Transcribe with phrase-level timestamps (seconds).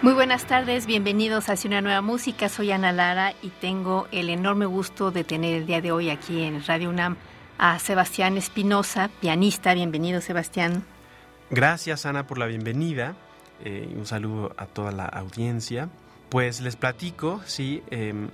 [0.00, 2.48] Muy buenas tardes, bienvenidos a Hacia una nueva música.
[2.48, 6.42] Soy Ana Lara y tengo el enorme gusto de tener el día de hoy aquí
[6.42, 7.16] en Radio UNAM
[7.58, 9.74] a Sebastián Espinosa, pianista.
[9.74, 10.84] Bienvenido, Sebastián.
[11.50, 13.16] Gracias, Ana, por la bienvenida
[13.64, 15.88] eh, un saludo a toda la audiencia.
[16.28, 18.28] Pues les platico, sí, em,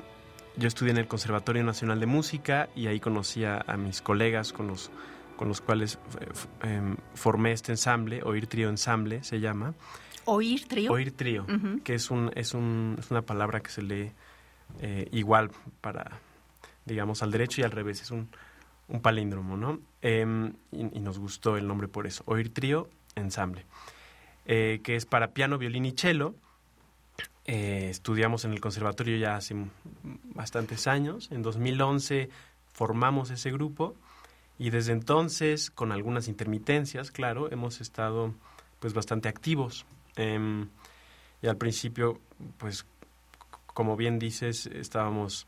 [0.56, 4.66] yo estudié en el Conservatorio Nacional de Música y ahí conocí a, mis colegas con
[4.66, 4.90] los,
[5.36, 9.74] con los cuales eh, em, formé este ensamble, Oír Trío Ensamble se llama.
[10.26, 10.92] Oír trío.
[10.92, 11.46] Oír trío,
[11.82, 14.12] que es, un, es, un, es una palabra que se lee
[14.80, 16.18] eh, igual para,
[16.84, 18.02] digamos, al derecho y al revés.
[18.02, 18.28] Es un,
[18.88, 19.80] un palíndromo, ¿no?
[20.02, 22.22] Em, y, nos gustó el nombre por eso.
[22.26, 23.64] Oír trío, ensamble.
[24.46, 26.34] Eh, que es para piano, violín y cello.
[27.46, 29.54] Eh, estudiamos en el conservatorio ya hace
[30.34, 31.28] bastantes años.
[31.30, 32.30] En 2011
[32.72, 33.94] formamos ese grupo
[34.58, 38.34] y desde entonces, con algunas intermitencias, claro, hemos estado
[38.80, 39.84] pues bastante activos.
[40.16, 40.68] Em,
[41.42, 42.20] y al principio,
[42.58, 42.86] pues,
[43.66, 45.46] como bien dices, estábamos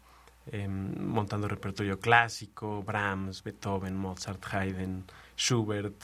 [0.52, 5.04] em, montando repertorio clásico, Brahms, Beethoven, Mozart, Haydn,
[5.36, 5.94] Schubert,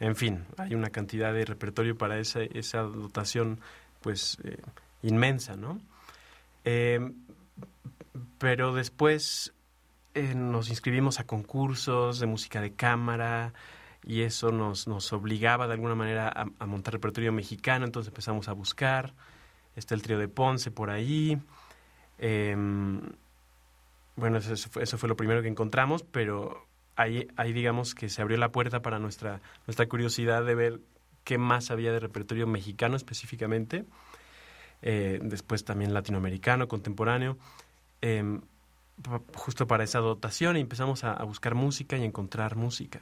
[0.00, 3.60] en fin, hay una cantidad de repertorio para esa, esa dotación,
[4.00, 4.60] pues, eh,
[5.02, 5.80] inmensa, ¿no?
[6.64, 7.14] Em,
[8.38, 9.52] pero después
[10.14, 13.52] eh, nos inscribimos a concursos de música de cámara,
[14.04, 18.52] y eso nos, nos obligaba de alguna manera a, montar repertorio mexicano, entonces empezamos a
[18.52, 19.14] buscar,
[19.76, 21.38] está el trío de Ponce por ahí,
[22.18, 23.00] em,
[24.16, 28.22] bueno, eso, fue, eso fue lo primero que encontramos, pero ahí, ahí digamos que se
[28.22, 30.80] abrió la puerta para nuestra, nuestra curiosidad de ver
[31.24, 33.84] qué más había de repertorio mexicano específicamente,
[34.82, 37.38] eh, después también latinoamericano, contemporáneo.
[38.00, 38.40] Eh,
[39.34, 43.00] justo para esa dotación y empezamos a, buscar música y encontrar música.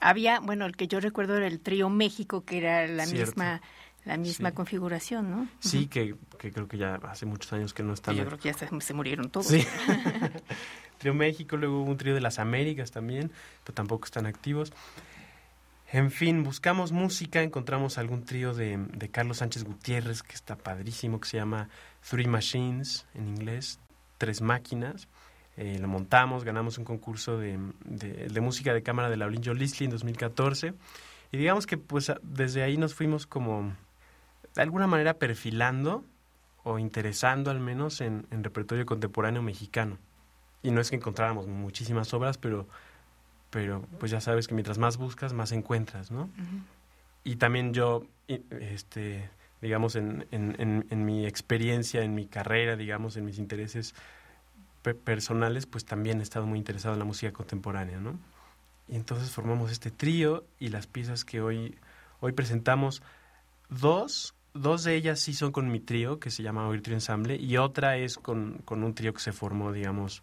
[0.00, 3.60] Había, bueno, el que yo recuerdo era el trío México, que era la misma
[4.04, 5.48] la misma configuración, ¿no?
[5.60, 8.16] Sí, que, creo que ya hace muchos años que no están.
[8.16, 9.46] yo creo que ya se, murieron todos.
[9.46, 9.64] Sí.
[10.98, 13.30] trío México, luego hubo un trío de las Américas también,
[13.62, 14.72] pero tampoco están activos.
[15.92, 21.20] En fin, buscamos música, encontramos algún trío de, de Carlos Sánchez Gutiérrez, que está padrísimo,
[21.20, 21.68] que se llama
[22.08, 23.78] Three Machines en inglés,
[24.18, 25.06] tres máquinas.
[25.56, 29.84] Eh, lo montamos, ganamos un concurso de, de, música de cámara de la Joe Listley
[29.84, 30.72] en 2014
[31.30, 33.74] y digamos que pues desde ahí nos fuimos como
[34.54, 36.04] de alguna manera perfilando
[36.64, 39.98] o interesando al menos en, repertorio contemporáneo mexicano.
[40.62, 42.66] Y no es que encontráramos muchísimas obras, pero,
[43.50, 46.30] pero pues ya sabes que mientras más buscas, más encuentras, ¿no?
[47.24, 49.28] Y también yo, este,
[49.60, 53.94] digamos, en, en, en mi experiencia, en mi carrera, digamos, en mis intereses
[54.82, 58.18] personales, pues también he estado muy interesado en la música contemporánea, ¿no?
[58.88, 61.76] Y entonces formamos este trío y las piezas que hoy,
[62.20, 63.02] hoy presentamos,
[63.68, 67.36] dos, dos de ellas sí son con mi trío, que se llama Oír Trío Ensamble,
[67.36, 70.22] y otra es con, con un trío que se formó, digamos,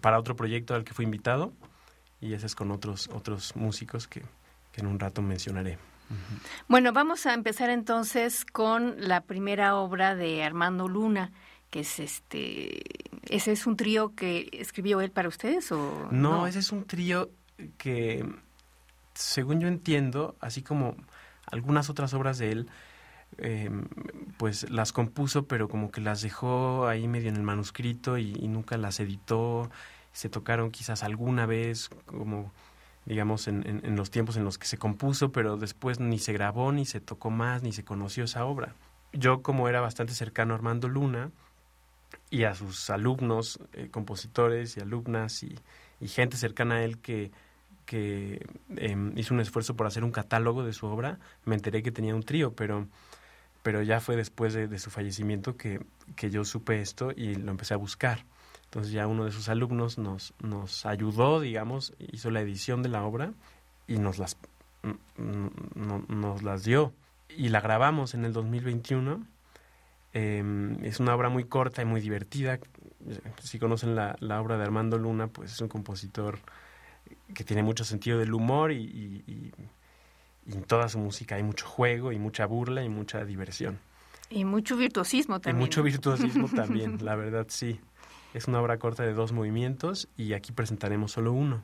[0.00, 1.52] para otro proyecto al que fui invitado,
[2.20, 4.22] y ese es con otros, otros músicos que
[4.74, 5.78] en un rato mencionaré.
[6.68, 11.32] Bueno, vamos a empezar entonces con la primera obra de Armando Luna,
[11.70, 12.82] que es este
[13.28, 17.30] ese es un trío que escribió él para ustedes o no, ese es un trío
[17.76, 18.24] que
[19.14, 20.96] según yo entiendo así como
[21.50, 22.68] algunas otras obras de él
[23.38, 23.86] em,
[24.36, 28.76] pues las compuso pero como que las dejó ahí medio en el manuscrito y, nunca
[28.76, 29.70] las editó.
[30.12, 32.52] Se tocaron quizás alguna vez como
[33.04, 36.72] digamos en, en los tiempos en los que se compuso pero después ni se grabó
[36.72, 38.74] ni se tocó más ni se conoció esa obra.
[39.12, 41.30] Yo como era bastante cercano a Armando Luna
[42.30, 45.54] y a sus alumnos, eh, compositores y alumnas y,
[46.06, 47.32] gente cercana a él que,
[47.84, 48.46] que
[48.76, 52.14] em, hizo un esfuerzo por hacer un catálogo de su obra, me enteré que tenía
[52.14, 52.86] un trío, pero
[53.62, 55.84] pero ya fue después de, su fallecimiento que,
[56.16, 58.24] que, yo supe esto y lo empecé a buscar.
[58.64, 63.04] Entonces ya uno de sus alumnos nos, nos ayudó, digamos, hizo la edición de la
[63.04, 63.32] obra
[63.86, 64.36] y nos las,
[65.16, 66.92] nos las dio.
[67.28, 69.26] Y la grabamos en el 2021.
[70.12, 72.58] Em, es una obra muy corta y muy divertida.
[73.42, 76.38] Si conocen la, la, obra de Armando Luna, pues es un compositor
[77.34, 79.52] que tiene mucho sentido del humor y
[80.48, 83.78] y en toda su música hay mucho juego y mucha burla y mucha diversión.
[84.30, 85.62] Y mucho virtuosismo también.
[85.62, 87.80] Y mucho virtuosismo también, la verdad sí.
[88.34, 91.62] Es una obra corta de dos movimientos y aquí presentaremos solo uno.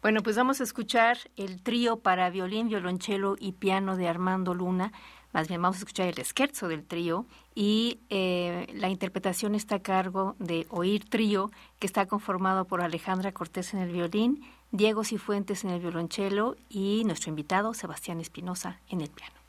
[0.00, 4.92] Bueno, pues vamos a escuchar el trío para violín, violonchelo y piano de Armando Luna.
[5.32, 9.82] Más bien vamos a escuchar el scherzo del trío y eh, la interpretación está a
[9.82, 14.42] cargo de Oír Trío, que está conformado por Alejandra Cortés en el violín,
[14.72, 19.39] Diego Cifuentes en el violonchelo y nuestro invitado Sebastián Espinosa en el piano.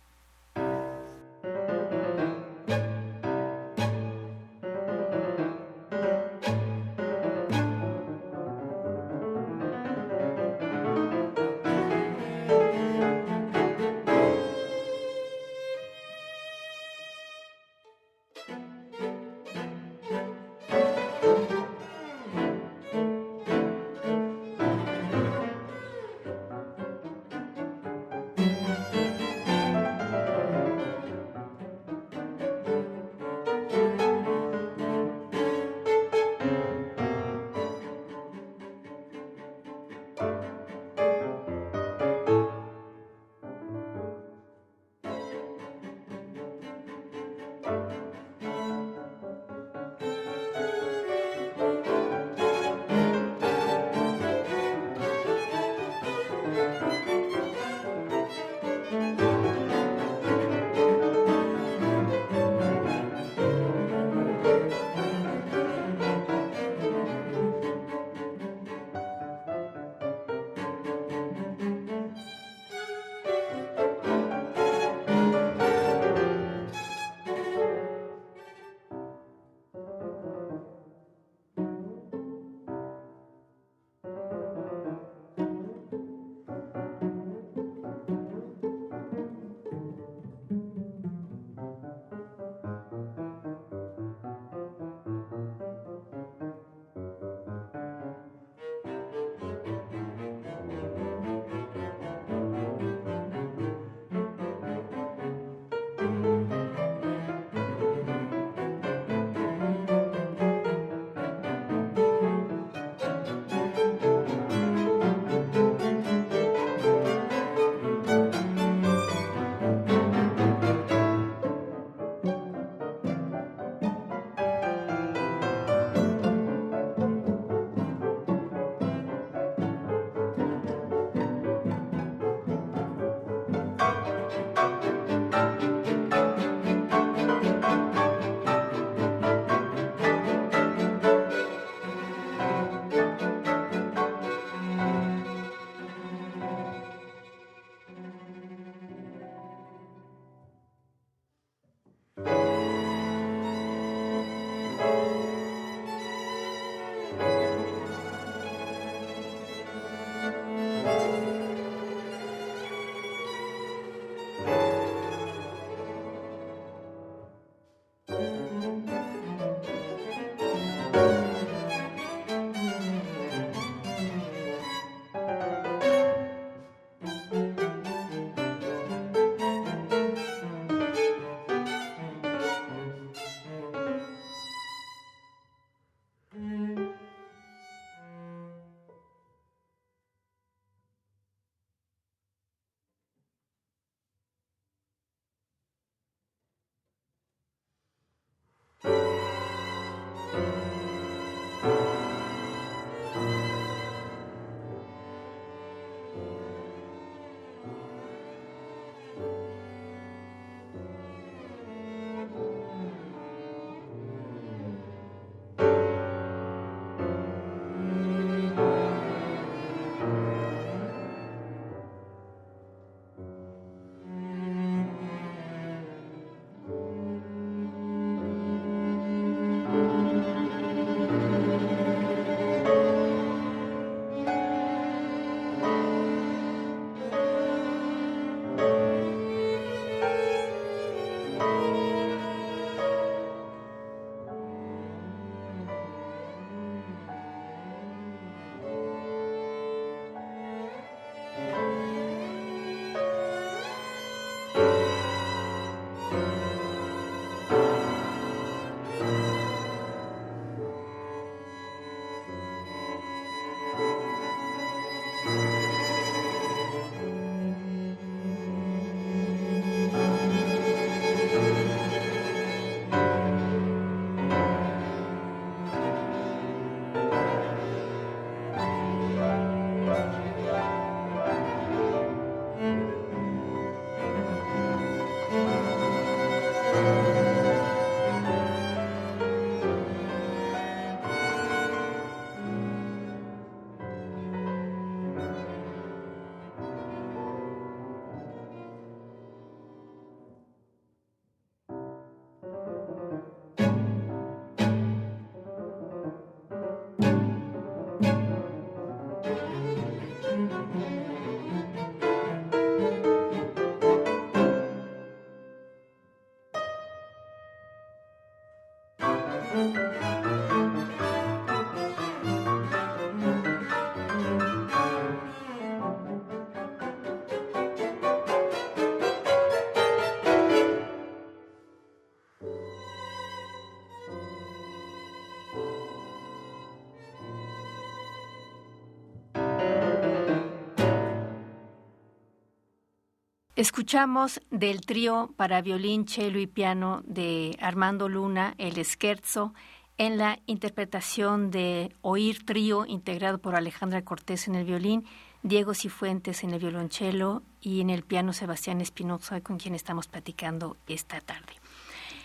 [343.61, 349.53] Escuchamos del trío para violín, cello y piano de Armando Luna, el Scherzo,
[349.99, 355.05] en la interpretación de Oír Trío, integrado por Alejandra Cortés en el violín,
[355.43, 360.75] Diego Cifuentes en el violonchelo y en el piano Sebastián Espinoza, con quien estamos platicando
[360.87, 361.53] esta tarde.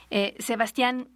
[0.08, 1.06] Eh, Sebastián,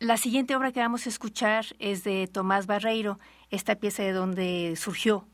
[0.00, 4.74] la siguiente obra que vamos a escuchar es de Tomás Barreiro, esta pieza de donde
[4.76, 5.26] surgió.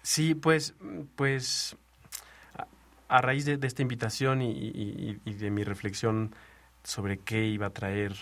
[0.00, 0.74] Sí, pues,
[1.16, 1.76] pues
[3.08, 6.34] a raíz de, esta invitación y, de mi reflexión
[6.82, 8.14] sobre qué iba a traer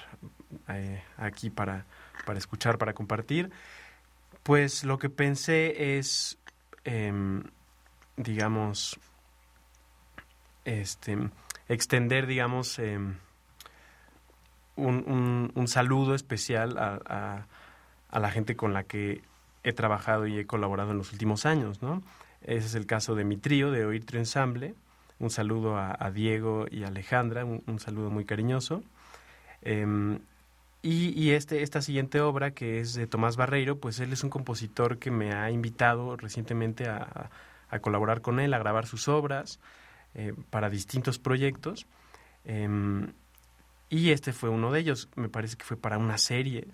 [0.69, 1.87] eh, aquí para,
[2.25, 3.51] para escuchar, para compartir,
[4.43, 6.39] pues lo que pensé es,
[6.85, 7.43] em,
[8.17, 8.99] digamos,
[10.65, 11.19] este,
[11.69, 13.17] extender, digamos, em,
[14.77, 17.47] un, un, saludo especial a,
[18.11, 19.23] a, la gente con la que
[19.63, 22.03] he trabajado y he colaborado en los últimos años, ¿no?
[22.45, 24.75] Ese es el caso de mi trío, de Oír Trio Ensamble.
[25.19, 28.83] Un saludo a, Diego y Alejandra, un, saludo muy cariñoso.
[29.63, 30.19] Em,
[30.83, 34.99] y, este, esta siguiente obra, que es de Tomás Barreiro, pues él es un compositor
[34.99, 37.31] que me ha invitado recientemente a,
[37.81, 39.59] colaborar con él, a grabar sus obras
[40.15, 41.87] eh, para distintos proyectos.
[42.45, 43.09] Em,
[43.89, 46.69] y este fue uno de ellos, me parece que fue para una serie,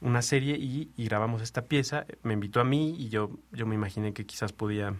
[0.00, 2.06] una serie y, grabamos esta pieza.
[2.22, 4.94] Me invitó a mí y yo, yo me imaginé que quizás podía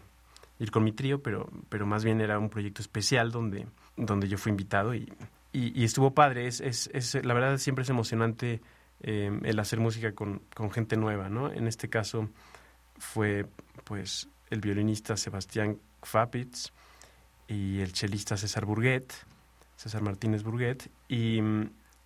[0.58, 4.38] ir con mi trío, pero, pero más bien era un proyecto especial donde, donde yo
[4.38, 5.12] fui invitado y,
[5.52, 6.46] y, estuvo padre.
[6.46, 8.60] Es, es, es, la verdad siempre es emocionante
[9.02, 11.52] eh, el hacer música con, con, gente nueva, ¿no?
[11.52, 12.30] En este caso
[12.98, 13.46] fue
[13.84, 16.72] pues el violinista Sebastián Fapitz
[17.48, 19.12] y el chelista César Burguet,
[19.76, 21.40] César Martínez Burguet, y,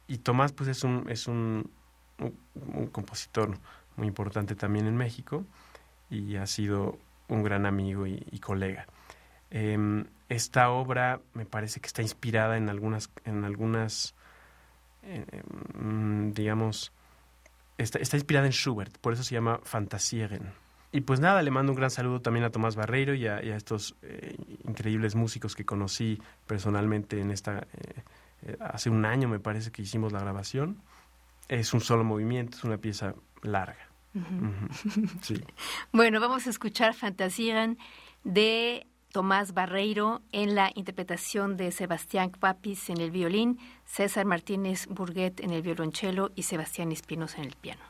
[0.08, 1.70] y Tomás pues es un, es un
[2.20, 3.56] un, compositor
[3.96, 5.44] muy importante también en México
[6.10, 6.98] y ha sido
[7.28, 8.86] un gran amigo y, colega.
[9.50, 14.14] Em, esta obra me parece que está inspirada en algunas, en algunas
[15.02, 16.92] em, digamos,
[17.78, 20.52] está, está, inspirada en Schubert, por eso se llama Fantasieren.
[20.92, 23.94] Y pues nada, le mando un gran saludo también a Tomás Barreiro y a, estos
[24.02, 24.36] eh,
[24.66, 28.02] increíbles músicos que conocí personalmente en esta, eh,
[28.42, 30.78] eh, hace un año me parece que hicimos la grabación
[31.50, 33.88] es un solo movimiento, es una pieza larga.
[35.92, 37.78] Bueno, vamos a escuchar Fantasían
[38.24, 45.40] de Tomás Barreiro en la interpretación de Sebastián Papis en el violín, César Martínez Burguet
[45.40, 47.82] en el violonchelo y Sebastián Espinosa en el piano.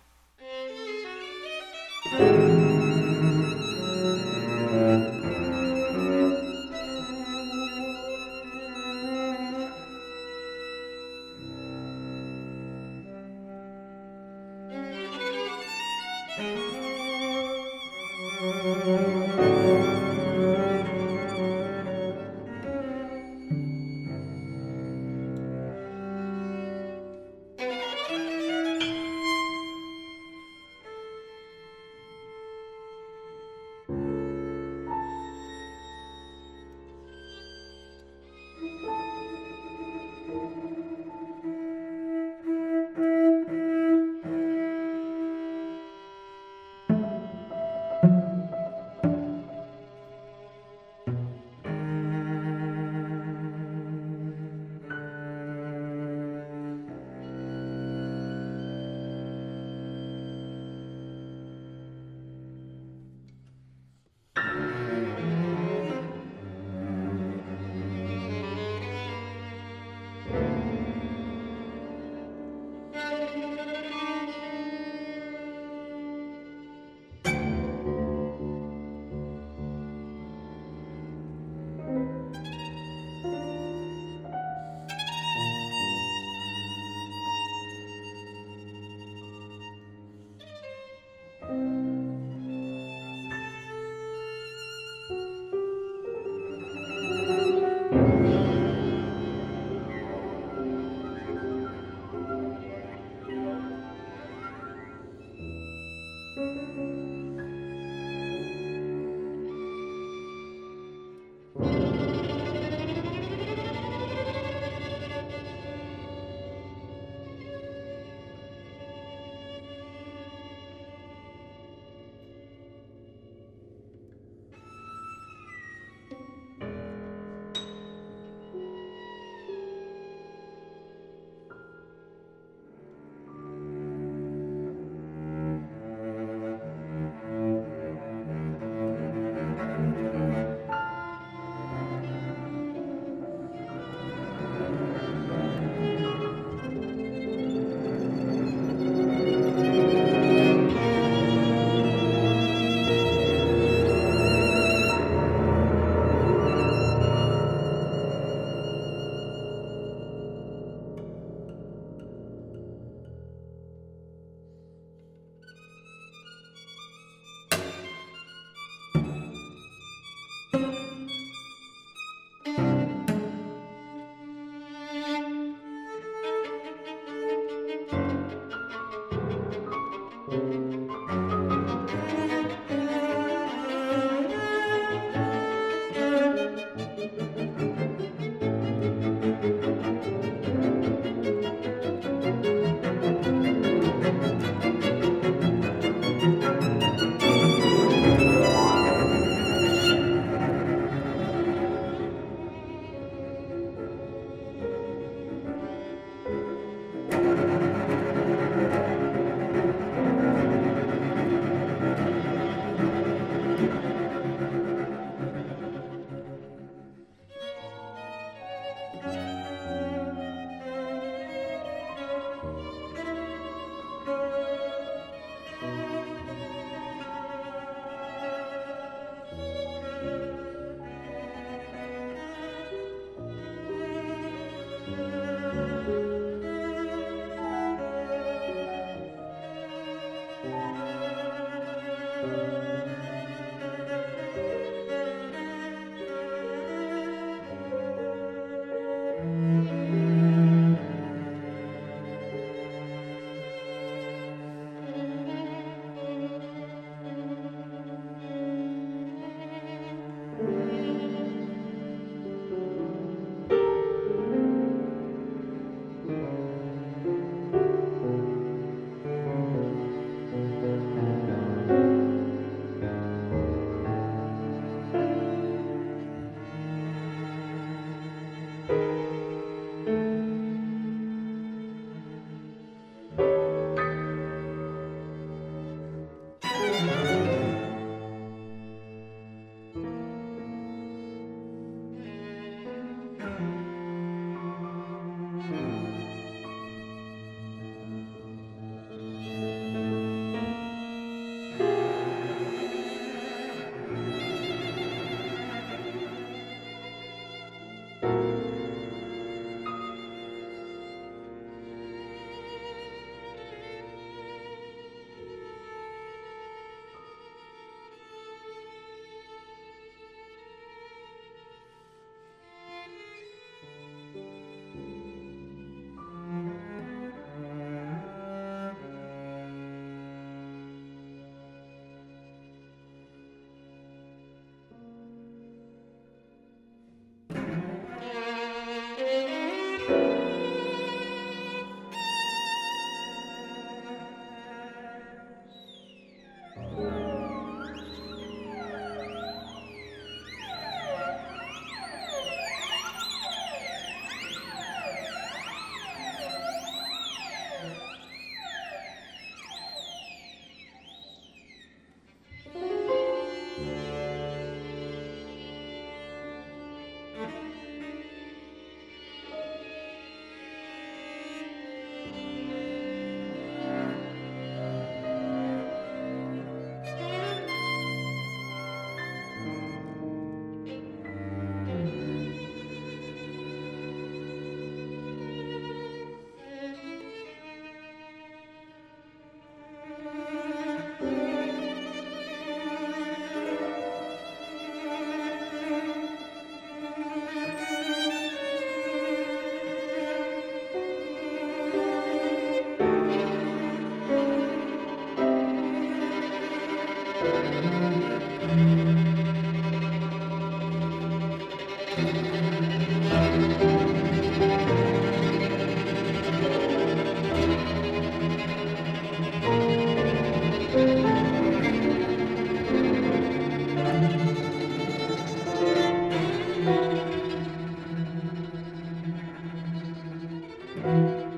[430.82, 431.29] Música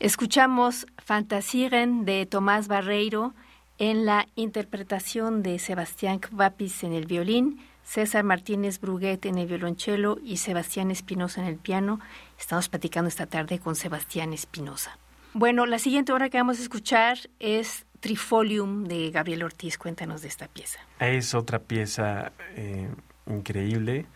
[0.00, 3.34] Escuchamos Fantasieren de Tomás Barreiro
[3.76, 10.18] en la interpretación de Sebastián Kvapis en el violín, César Martínez Bruguet en el violonchelo
[10.24, 12.00] y Sebastián Espinosa en el piano.
[12.38, 14.96] Estamos platicando esta tarde con Sebastián Espinosa.
[15.34, 19.76] Bueno, la siguiente obra que vamos a escuchar es Trifolium de Gabriel Ortiz.
[19.76, 20.80] Cuéntanos de esta pieza.
[20.98, 22.88] Es otra pieza eh,
[23.26, 24.06] increíble.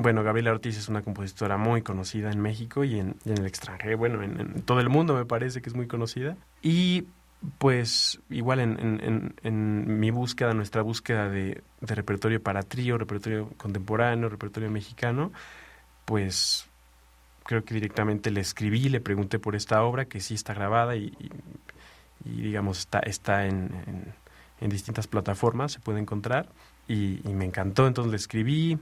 [0.00, 4.22] Bueno, Gabriela Ortiz es una compositora muy conocida en México y en, el extranjero, bueno,
[4.22, 6.36] en, todo el mundo me parece que es muy conocida.
[6.62, 7.06] Y
[7.58, 15.32] pues igual en, mi búsqueda, nuestra búsqueda de, repertorio para trío, repertorio contemporáneo, repertorio mexicano,
[16.04, 16.68] pues
[17.42, 21.12] creo que directamente le escribí, le pregunté por esta obra que sí está grabada y,
[22.24, 24.14] digamos está, está en,
[24.60, 26.48] distintas plataformas, se puede encontrar
[26.86, 28.78] y me encantó, entonces le escribí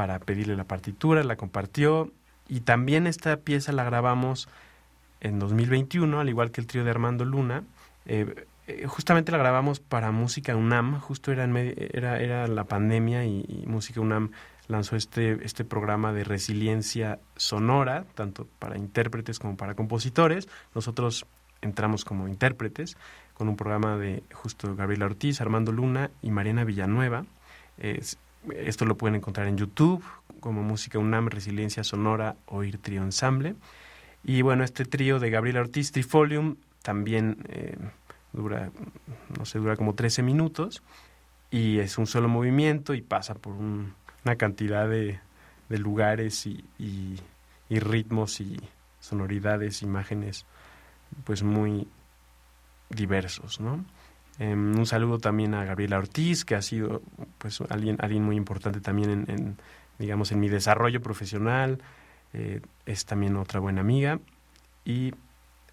[0.00, 2.10] para pedirle la partitura, la compartió
[2.48, 4.48] y también esta pieza la grabamos
[5.20, 7.64] en 2021, al igual que el trío de Armando Luna.
[8.06, 13.26] Eh, eh, justamente la grabamos para Música UNAM, justo era, en era, era la pandemia
[13.26, 14.30] y, Música UNAM
[14.68, 20.48] lanzó este, este programa de resiliencia sonora, tanto para intérpretes como para compositores.
[20.74, 21.26] Nosotros
[21.60, 22.96] entramos como intérpretes
[23.34, 27.26] con un programa de justo Gabriela Ortiz, Armando Luna y Mariana Villanueva.
[28.54, 30.02] Esto lo pueden encontrar en YouTube
[30.40, 33.54] como Música UNAM, Resiliencia Sonora, Oír Trío Ensamble.
[34.24, 37.76] Y bueno, este trío de Gabriela Ortiz, Trifolium, también eh,
[38.32, 38.70] dura,
[39.38, 40.82] no sé, dura como 13 minutos
[41.50, 45.20] y es un solo movimiento y pasa por una cantidad de,
[45.68, 48.58] lugares y, y, ritmos y
[49.00, 50.46] sonoridades, imágenes,
[51.24, 51.88] pues muy
[52.88, 53.84] diversos, ¿no?
[54.38, 57.02] Em, un saludo también a Gabriela Ortiz, que ha sido
[57.38, 59.56] pues alguien, alguien muy importante también en,
[59.98, 61.82] digamos, en mi desarrollo profesional,
[62.32, 64.20] eh, es también otra buena amiga.
[64.84, 65.12] Y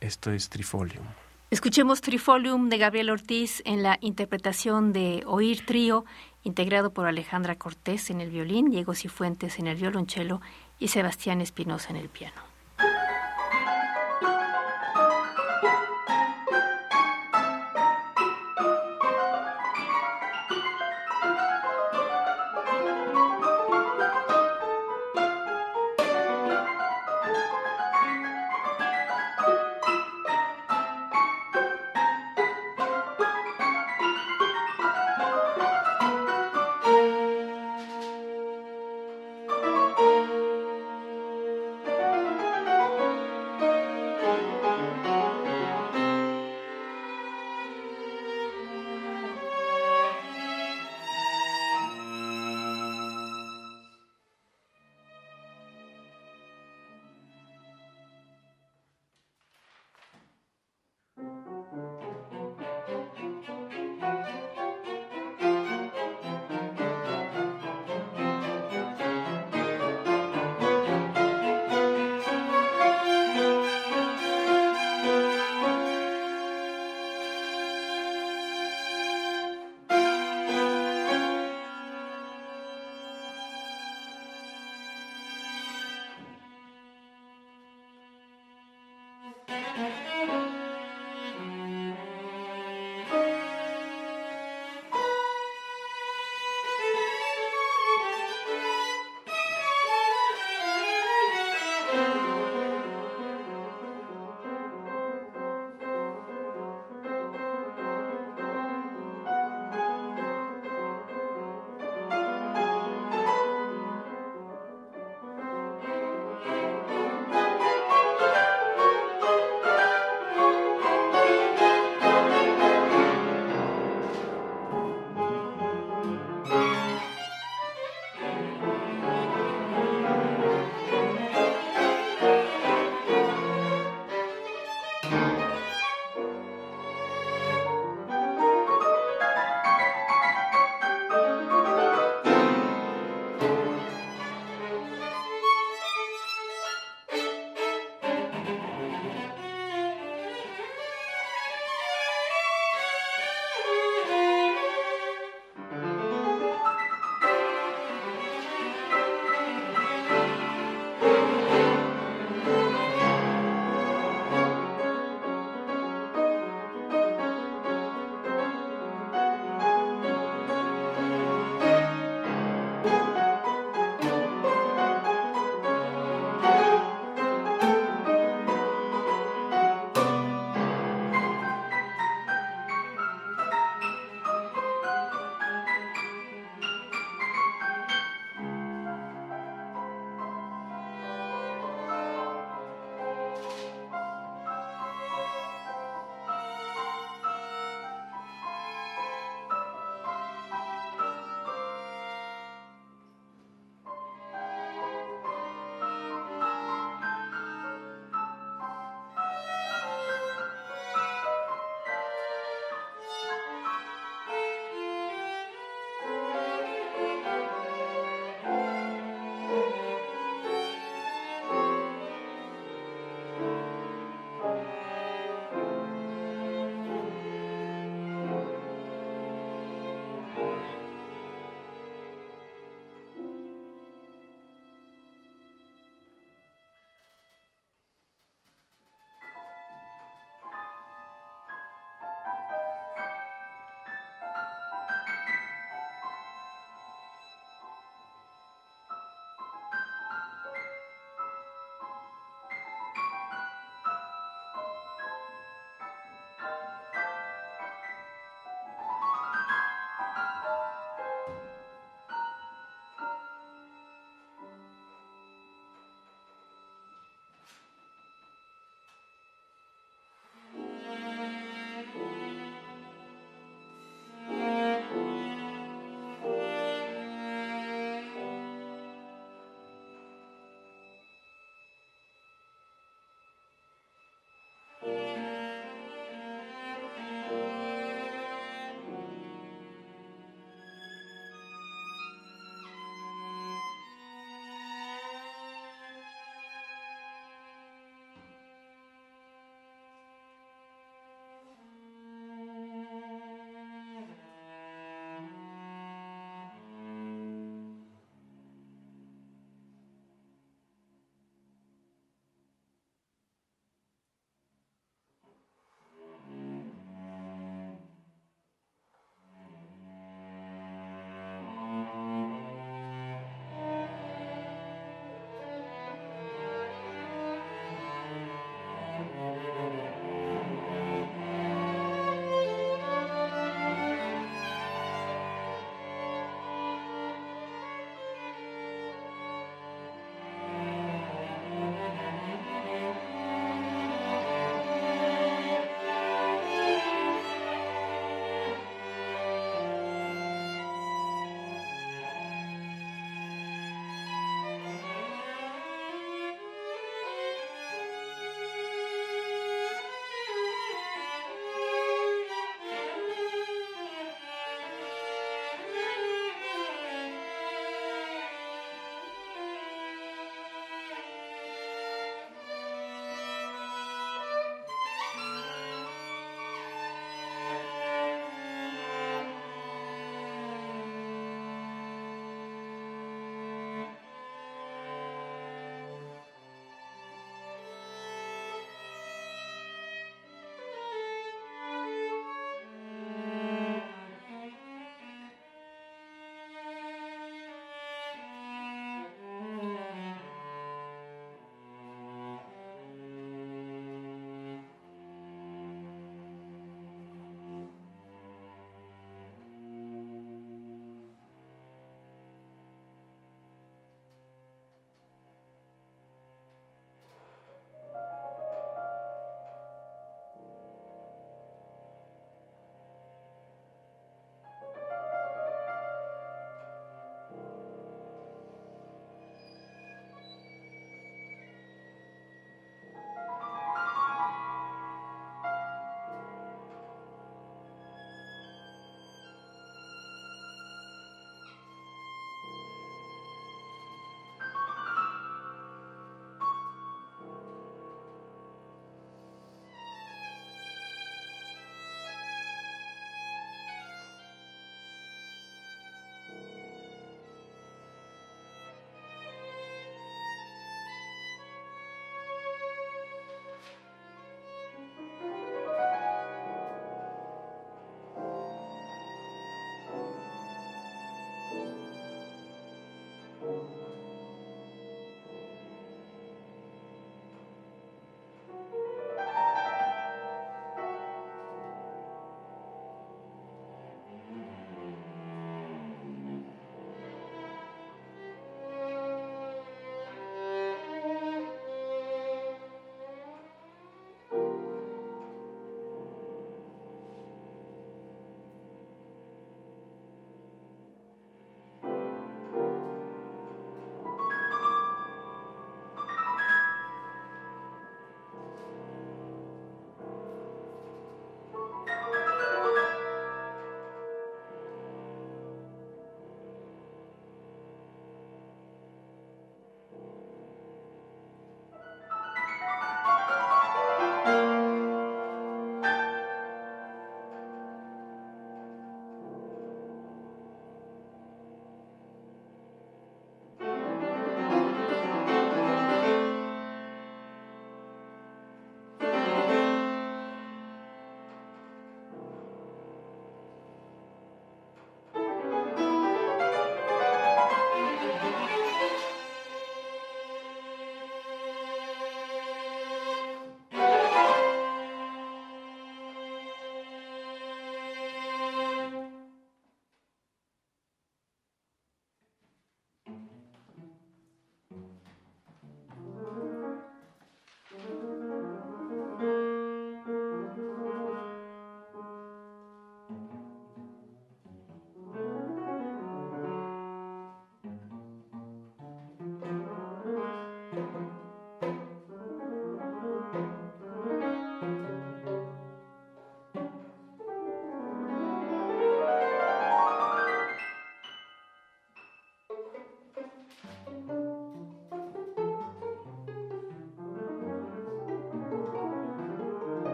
[0.00, 1.04] esto es Trifolium.
[1.50, 6.04] Escuchemos Trifolium de Gabriel Ortiz en la interpretación de Oír Trío,
[6.44, 10.40] integrado por Alejandra Cortés en el violín, Diego Cifuentes en el violonchelo
[10.78, 12.49] y Sebastián Espinosa en el piano.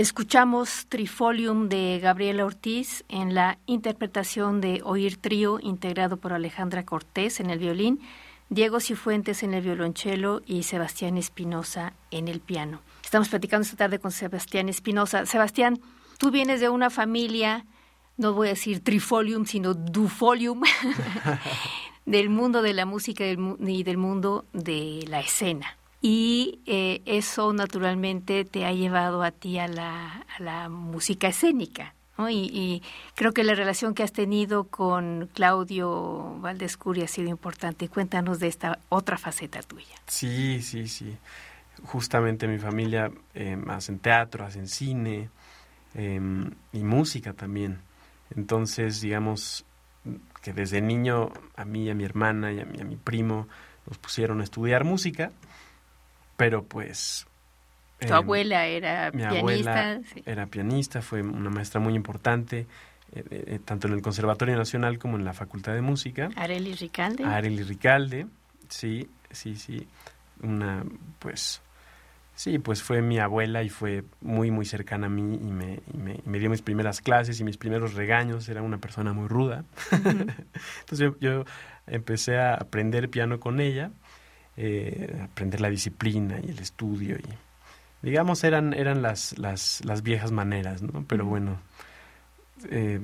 [0.00, 7.38] Escuchamos Trifolium de Gabriela Ortiz en la interpretación de Oír Trío, integrado por Alejandra Cortés
[7.38, 8.00] en el violín,
[8.48, 12.80] Diego Cifuentes en el violonchelo y Sebastián Espinosa en el piano.
[13.04, 15.26] Estamos platicando esta tarde con Sebastián Espinosa.
[15.26, 15.78] Sebastián,
[16.16, 17.66] tú vienes de una familia,
[18.16, 20.62] no voy a decir Trifolium, sino Dufolium,
[22.06, 28.44] del mundo de la música y del mundo de la escena y eh, eso naturalmente
[28.44, 31.94] te ha llevado a ti a la, a la música escénica.
[32.28, 32.82] Y,
[33.14, 37.88] creo que la relación que has tenido con Claudio Valdescuri ha sido importante.
[37.88, 39.96] Cuéntanos de esta otra faceta tuya.
[40.06, 41.16] Sí, sí, sí.
[41.84, 45.30] Justamente mi familia eh, hace en teatro, hace en cine
[45.94, 47.78] em, y música también.
[48.36, 49.64] Entonces, digamos
[50.42, 53.48] que desde niño a mí, a mi hermana y a mi, a mi primo
[53.86, 55.32] nos pusieron a estudiar música
[56.40, 57.26] pero pues...
[57.98, 59.40] Tu em, abuela era mi pianista.
[59.40, 62.66] Abuela Era pianista, fue una maestra muy importante,
[63.12, 66.30] eh, eh, tanto en el Conservatorio Nacional como en la Facultad de Música.
[66.36, 67.24] Areli Ricalde.
[67.24, 68.26] Areli Ricalde,
[68.70, 69.86] sí, sí, sí.
[70.42, 70.82] Una,
[71.18, 71.60] pues,
[72.34, 75.98] sí, pues fue mi abuela y fue muy, muy cercana a mí y me, y
[75.98, 78.48] me, me dio mis primeras clases y mis primeros regaños.
[78.48, 79.66] Era una persona muy ruda.
[80.80, 81.44] Entonces yo
[81.86, 83.90] empecé a aprender piano con ella
[84.62, 87.24] eh, aprender la disciplina y el estudio y
[88.02, 91.60] digamos eran eran las las, las viejas maneras no pero bueno
[92.70, 93.00] eh,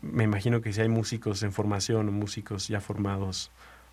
[0.00, 3.50] me imagino que si hay músicos en formación o músicos ya formados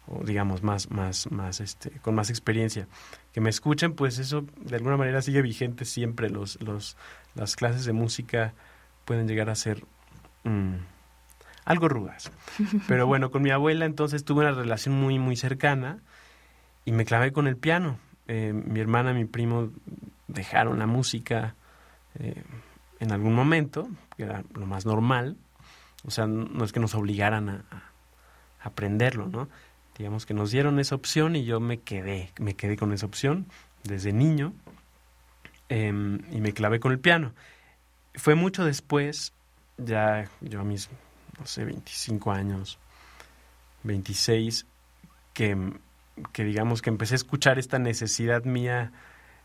[0.07, 2.87] o digamos más más más este con más experiencia
[3.33, 6.29] que me escuchen pues eso de alguna manera sigue vigente siempre.
[6.29, 6.97] Los los
[7.35, 8.53] las clases de música
[9.05, 9.83] pueden llegar a ser
[10.43, 10.75] mm,
[11.65, 12.31] algo rudas.
[12.87, 15.99] Pero bueno con mi abuela entonces tuve una relación muy muy cercana
[16.85, 17.99] y me clavé con el piano.
[18.27, 19.71] Eh, mi hermana, mi primo
[20.27, 21.55] dejaron la música
[22.19, 22.43] eh,
[22.99, 25.37] en algún momento, que era lo más normal.
[26.05, 27.63] O sea, no es que nos obligaran a,
[28.63, 29.49] aprenderlo, ¿no?
[29.97, 33.47] Digamos que nos dieron esa opción y yo me quedé, me quedé con esa opción
[33.83, 34.53] desde niño
[35.69, 37.33] em, y me clavé con el piano.
[38.15, 39.33] Fue mucho después,
[39.77, 40.89] ya yo a mis,
[41.39, 42.77] no sé, 25 años,
[43.83, 44.65] 26,
[45.33, 45.57] que
[46.31, 48.91] que digamos que empecé a escuchar esta necesidad mía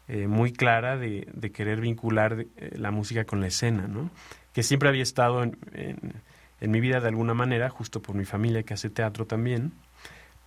[0.09, 4.11] eh, muy clara de, querer vincular eh, la música con la escena, ¿no?
[4.53, 8.63] Que siempre había estado en, en, mi vida de alguna manera, justo por mi familia
[8.63, 9.73] que hace teatro también,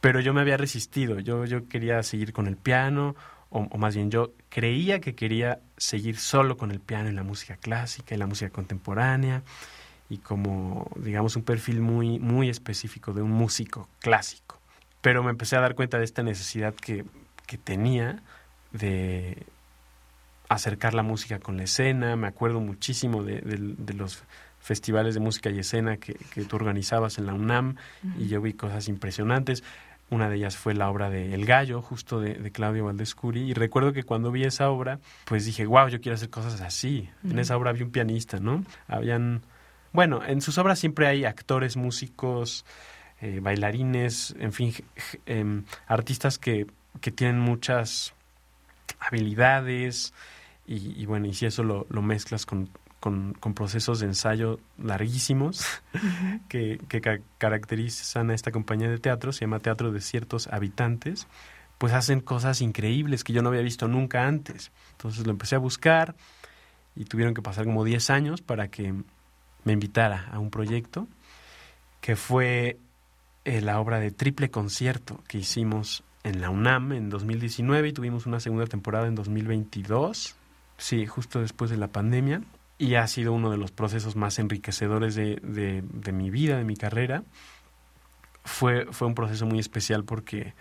[0.02, 3.16] pero yo me había resistido, yo, yo quería seguir con el piano,
[3.50, 7.24] o, o, más bien yo creía que quería seguir solo con el piano y la
[7.24, 9.44] música clásica y la música contemporánea,
[10.10, 14.59] y como, digamos, un perfil muy, muy específico de un músico clásico.
[15.02, 17.06] Pero me empecé a dar cuenta de esta necesidad que,
[17.48, 18.22] que tenía
[18.72, 19.46] de
[20.50, 22.16] acercar la música con la escena.
[22.16, 24.24] Me acuerdo muchísimo de, de, los
[24.60, 27.76] festivales de música y escena que, que tú organizabas en la UNAM
[28.18, 29.64] y yo vi cosas impresionantes.
[30.10, 33.42] Una de ellas fue la obra de El Gallo, justo de, de Claudio Valdescuri.
[33.42, 37.10] Y recuerdo que cuando vi esa obra, pues dije, wow, yo quiero hacer cosas así.
[37.24, 38.66] En esa obra había un pianista, ¿no?
[38.88, 39.44] Habían
[39.92, 42.66] bueno, en sus obras siempre hay actores, músicos,
[43.22, 44.74] eh, bailarines, en fin,
[45.26, 46.68] em, artistas que,
[47.02, 48.14] que, tienen muchas
[49.00, 50.14] habilidades
[50.66, 55.66] y, bueno, y si eso lo, lo mezclas con, con, procesos de ensayo larguísimos
[56.50, 57.02] que, que
[57.38, 61.28] caracterizan a esta compañía de teatro, se llama Teatro de Ciertos Habitantes,
[61.80, 64.72] pues hacen cosas increíbles que yo no había visto nunca antes.
[64.92, 66.16] Entonces lo empecé a buscar
[66.96, 68.94] y tuvieron que pasar como 10 años para que
[69.64, 71.08] me invitara a un proyecto
[72.02, 72.78] que fue
[73.58, 78.26] eh, la obra de triple concierto que hicimos en la UNAM en 2019 y tuvimos
[78.26, 80.36] una segunda temporada en 2022,
[80.78, 82.42] sí, justo después de la pandemia,
[82.78, 86.78] y ha sido uno de los procesos más enriquecedores de, de, mi vida, de mi
[86.78, 87.24] carrera.
[88.44, 90.54] Fue, fue un proceso muy especial porque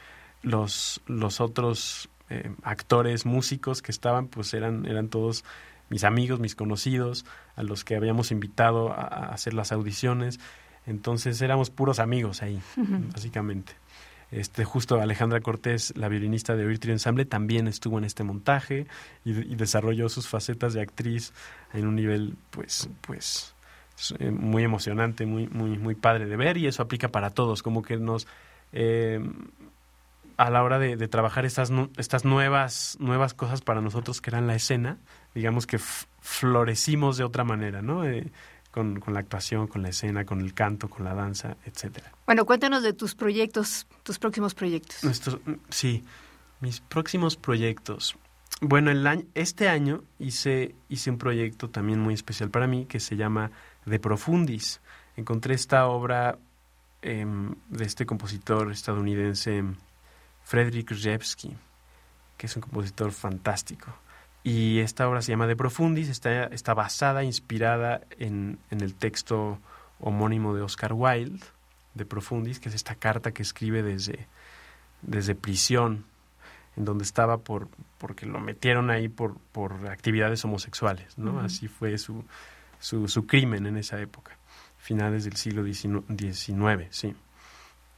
[0.42, 5.44] los, los otros eh, actores, músicos que estaban, pues eran, eran todos
[5.90, 7.24] mis amigos, mis conocidos,
[7.56, 10.40] a los que habíamos invitado a, hacer las audiciones.
[10.88, 12.60] Entonces éramos puros amigos ahí,
[13.12, 13.74] básicamente.
[14.30, 18.86] Este, justo Alejandra Cortés, la violinista de Oír Ensemble, también estuvo en este montaje
[19.24, 21.32] y, desarrolló sus facetas de actriz
[21.72, 23.54] en un nivel, pues, pues,
[24.18, 27.82] eh, muy emocionante, muy, muy, muy padre de ver y eso aplica para todos, como
[27.82, 28.26] que nos
[28.72, 29.20] eh,
[30.38, 34.54] a la hora de, trabajar estas, estas nuevas, nuevas cosas para nosotros que eran la
[34.54, 34.98] escena,
[35.34, 38.04] digamos que florecimos de otra manera, ¿no?
[38.04, 38.30] Eh,
[38.78, 42.12] con, con, la actuación, con la escena, con el canto, con la danza, etcétera.
[42.26, 45.00] Bueno, cuéntanos de tus proyectos, tus próximos proyectos.
[45.68, 46.04] sí,
[46.60, 48.16] mis próximos proyectos.
[48.60, 53.00] Bueno, el año, este año hice, hice un proyecto también muy especial para mí que
[53.00, 53.50] se llama
[53.84, 54.80] De Profundis.
[55.16, 56.38] Encontré esta obra
[57.02, 59.64] em, de este compositor estadounidense
[60.44, 61.56] Frederick Rzewski,
[62.36, 63.92] que es un compositor fantástico.
[64.48, 69.58] Y esta obra se llama De Profundis, está, está basada, inspirada en, en, el texto
[70.00, 71.44] homónimo de Oscar Wilde,
[71.92, 74.26] De Profundis, que es esta carta que escribe desde,
[75.02, 76.06] desde prisión,
[76.78, 77.68] en donde estaba por,
[77.98, 81.40] porque lo metieron ahí por, por actividades homosexuales, ¿no?
[81.40, 82.24] Así fue su,
[82.80, 84.38] su, su, crimen en esa época,
[84.78, 87.14] finales del siglo XIX, sí.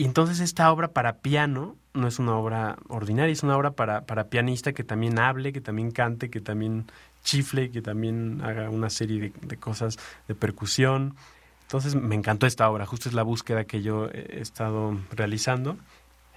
[0.01, 4.07] Y entonces esta obra para piano no es una obra ordinaria, es una obra para,
[4.07, 6.87] para pianista que también hable, que también cante, que también
[7.23, 11.17] chifle, que también haga una serie de, cosas de percusión.
[11.65, 15.77] Entonces me encantó esta obra, justo es la búsqueda que yo he estado realizando.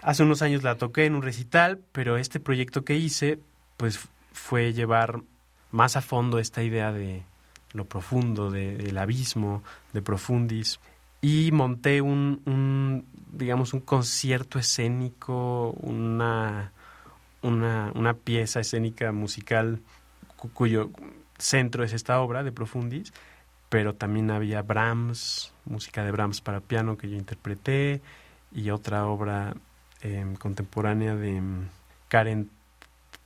[0.01, 3.39] Hace unos años la toqué en un recital, pero este proyecto que hice
[3.77, 3.97] pues
[4.33, 5.21] fue llevar
[5.71, 7.23] más a fondo esta idea de
[7.71, 10.81] lo profundo, del abismo, de profundis
[11.23, 16.71] y monté un, un, digamos, un concierto escénico, una,
[17.41, 19.79] una, una pieza escénica musical
[20.53, 20.89] cuyo
[21.37, 23.13] centro es esta obra de Profundis,
[23.69, 28.01] pero también había Brahms, música de Brahms para piano que yo interpreté,
[28.51, 29.55] y otra obra
[30.01, 31.67] em, contemporánea de em,
[32.07, 32.49] Karen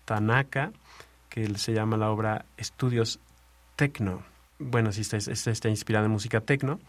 [0.05, 0.71] Tanaka,
[1.29, 3.19] que se llama la obra Estudios
[3.75, 4.23] Tecno.
[4.59, 6.79] Bueno, sí, está, está, está inspirada en música tecno,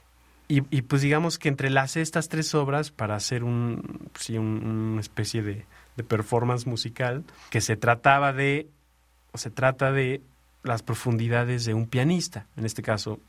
[0.48, 5.42] y, y, pues digamos que entrelacé estas tres obras para hacer un, sí, una especie
[5.42, 8.68] de, de, performance musical que se trataba de,
[9.32, 10.22] o se trata de
[10.62, 12.46] las profundidades de un pianista.
[12.56, 13.20] En este caso,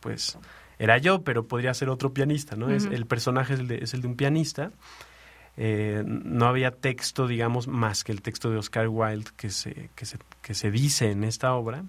[0.00, 0.38] pues
[0.78, 2.70] era yo, pero podría ser otro pianista, ¿no?
[2.70, 4.70] es, el personaje es el, de, es el de un pianista.
[5.56, 10.04] Eh, no había texto, digamos, más que el texto de Oscar Wilde que se, que
[10.04, 11.84] se, que se dice en esta obra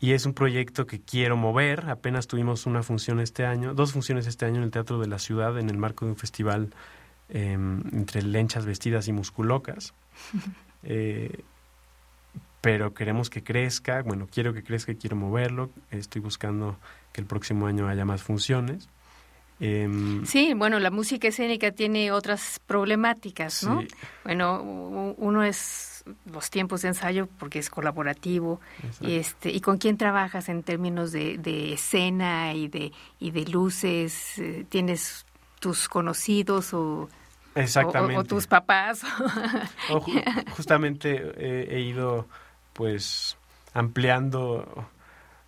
[0.00, 1.90] y es un proyecto que quiero mover.
[1.90, 5.18] Apenas tuvimos una función este año, dos funciones este año en el Teatro de la
[5.18, 6.74] Ciudad en el marco de un festival
[7.28, 9.94] em, entre lenchas vestidas y musculocas.
[10.82, 11.42] Eh,
[12.62, 15.68] pero queremos que crezca, bueno, quiero que crezca y quiero moverlo.
[15.90, 16.78] Estoy buscando
[17.12, 18.88] que el próximo año haya más funciones.
[19.60, 23.82] Em, sí, bueno, la música escénica tiene otras problemáticas, ¿no?
[24.24, 24.62] Bueno,
[25.18, 25.99] uno es
[26.32, 28.60] los tiempos de ensayo porque es colaborativo
[29.00, 34.38] y este y con quién trabajas en términos de, escena y de y de luces
[34.38, 35.26] eh, tienes
[35.60, 37.08] tus conocidos o
[37.54, 38.16] Exactamente.
[38.16, 39.02] O, tus papás.
[40.56, 42.26] justamente eh, he ido
[42.72, 43.36] pues
[43.74, 44.88] ampliando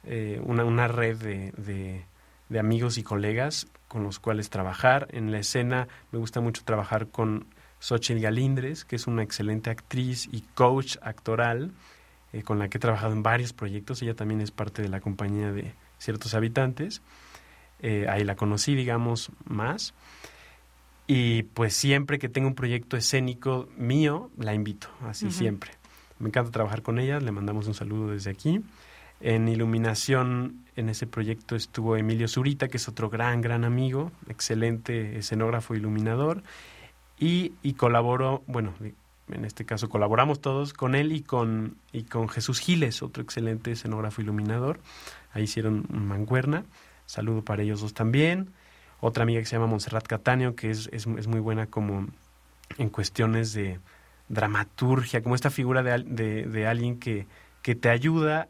[0.05, 2.05] eh, una, una, red de,
[2.49, 5.09] de, amigos y colegas con los cuales trabajar.
[5.13, 7.47] En la escena me gusta mucho trabajar con
[7.83, 11.73] Xochitl Galindres, que es una excelente actriz y coach actoral,
[12.33, 14.01] eh, con la que he trabajado en varios proyectos.
[14.03, 17.03] Ella también es parte de la compañía de ciertos habitantes.
[18.09, 19.93] ahí la conocí, digamos, más.
[21.09, 25.73] Y pues siempre que tengo un proyecto escénico mío, la invito, así siempre.
[26.21, 28.61] Me encanta trabajar con ella, le mandamos un saludo desde aquí.
[29.21, 35.19] En iluminación, en ese proyecto estuvo Emilio Zurita, que es otro gran, gran amigo, excelente
[35.19, 36.43] escenógrafo iluminador,
[37.23, 38.75] y, y colaboró, bueno,
[39.31, 43.73] en este caso colaboramos todos con él y con, y con Jesús Giles, otro excelente
[43.73, 44.81] escenógrafo iluminador.
[45.33, 46.65] Ahí hicieron manguerna.
[47.07, 48.51] Saludo para ellos dos también
[49.03, 52.07] otra amiga que se llama Montserrat Catáneo, que es, es, muy buena como
[52.79, 53.81] en cuestiones de
[54.29, 57.27] dramaturgia, como esta figura de, de, alguien que,
[57.63, 58.49] que te ayuda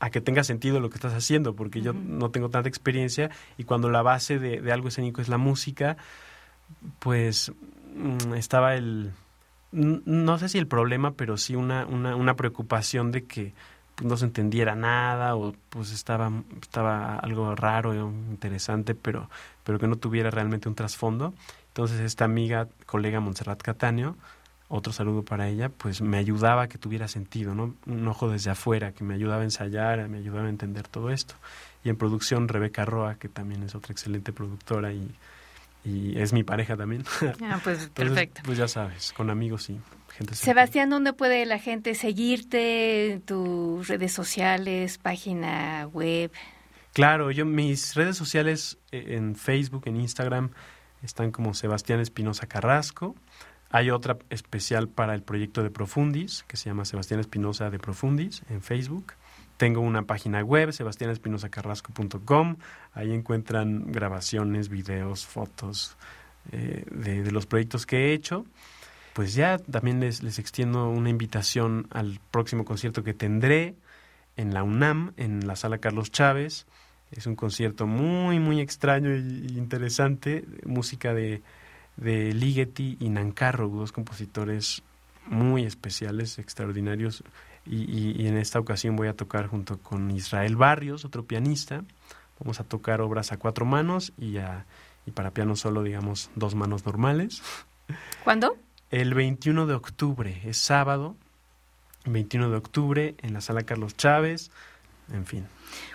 [0.00, 3.62] a que tenga sentido lo que estás haciendo, porque yo no tengo tanta experiencia y
[3.62, 5.96] cuando la base de, de algo escénico es la música,
[6.98, 7.52] pues
[7.94, 9.12] mm, estaba el,
[9.72, 13.54] no sé si el problema, pero sí una, una, una preocupación de que
[13.94, 19.30] pues, no se entendiera nada o pues estaba, estaba algo raro, interesante, pero,
[19.64, 21.34] pero que no tuviera realmente un trasfondo.
[21.68, 24.16] Entonces esta amiga, colega Montserrat Catáneo,
[24.68, 27.74] otro saludo para ella, pues me ayudaba a que tuviera sentido, ¿no?
[27.86, 31.34] Un ojo desde afuera, que me ayudaba a ensayar, me ayudaba a entender todo esto.
[31.84, 35.14] Y en producción, Rebeca Roa, que también es otra excelente productora y,
[35.84, 37.04] y es mi pareja también.
[37.42, 38.42] Ah, pues perfecto.
[38.44, 39.78] Pues ya sabes, con amigos y
[40.16, 40.34] gente.
[40.34, 43.20] Sebastián, ¿dónde puede la gente seguirte?
[43.24, 46.30] ¿Tus redes sociales, página web?
[46.92, 50.50] Claro, yo mis redes sociales eh, en Facebook, en Instagram,
[51.02, 53.16] están como Sebastián Espinosa Carrasco.
[53.70, 58.42] Hay otra especial para el proyecto de Profundis, que se llama Sebastián Espinosa de Profundis,
[58.50, 59.14] en Facebook.
[59.56, 62.56] Tengo una página web, sebastianespinosacarrasco.com.
[62.94, 65.96] Ahí encuentran grabaciones, videos, fotos
[66.50, 68.44] eh, de, los proyectos que he hecho.
[69.12, 73.76] Pues ya también les, les extiendo una invitación al próximo concierto que tendré
[74.36, 76.66] en la UNAM, en la sala Carlos Chávez.
[77.10, 80.44] Es un concierto muy, muy extraño e interesante.
[80.64, 81.42] Música de,
[81.96, 84.82] de Ligeti y Nancarro, dos compositores
[85.26, 87.22] muy especiales, extraordinarios.
[87.64, 91.84] Y, en esta ocasión voy a tocar junto con Israel Barrios, otro pianista.
[92.40, 94.66] Vamos a tocar obras a cuatro manos y, a,
[95.06, 97.42] y para piano solo, digamos, dos manos normales.
[98.24, 98.56] ¿Cuándo?
[98.90, 101.16] El 21 de octubre, es sábado,
[102.04, 104.50] 21 de octubre, en la sala Carlos Chávez,
[105.12, 105.46] en fin.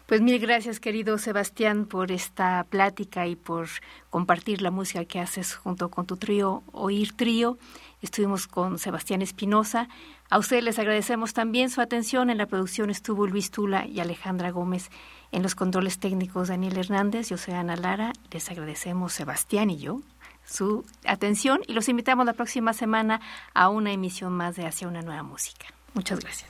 [0.05, 3.67] Pues mil gracias, querido Sebastián, por esta plática y por
[4.09, 7.57] compartir la música que haces junto con tu trío Oír Trío.
[8.01, 9.89] Estuvimos con Sebastián Espinosa.
[10.29, 12.29] A ustedes les agradecemos también su atención.
[12.29, 14.89] En la producción estuvo Luis Tula y Alejandra Gómez.
[15.31, 17.29] En los controles técnicos, Daniel Hernández.
[17.29, 18.13] Yo soy Ana Lara.
[18.31, 20.01] Les agradecemos, Sebastián y yo,
[20.45, 23.21] su atención y los invitamos la próxima semana
[23.53, 25.67] a una emisión más de Hacia una nueva música.
[25.93, 26.49] Muchas gracias.